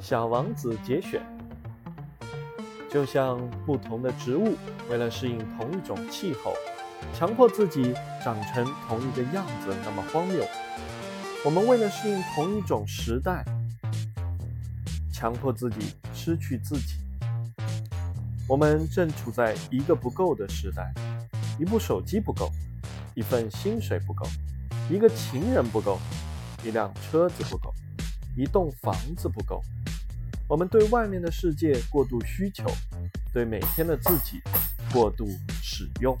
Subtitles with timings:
[0.00, 1.20] 小王子节选。
[2.90, 4.56] 就像不同的植物
[4.90, 6.54] 为了适应同一种气候，
[7.14, 7.94] 强迫自己
[8.24, 10.44] 长成同一个样子那么荒谬；
[11.44, 13.44] 我们为了适应同一种时代，
[15.12, 16.94] 强迫自己失去自己。
[18.48, 20.92] 我们正处在一个不够的时代，
[21.60, 22.50] 一部手机不够，
[23.14, 24.26] 一份薪水不够，
[24.90, 26.00] 一个情人不够，
[26.64, 27.72] 一辆车子不够，
[28.36, 29.62] 一栋房子不够。
[30.50, 32.64] 我们对外面的世界过度需求，
[33.32, 34.42] 对每天的自己
[34.92, 35.28] 过度
[35.62, 36.18] 使用。